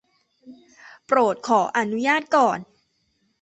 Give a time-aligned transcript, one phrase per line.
[1.05, 2.59] โปรดขออนุญาตก่อน